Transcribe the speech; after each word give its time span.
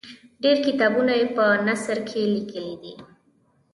ډېر 0.43 0.57
کتابونه 0.65 1.11
یې 1.19 1.25
په 1.35 1.45
نثر 1.67 1.97
کې 2.09 2.21
لیکلي 2.35 2.73
دي. 2.81 2.93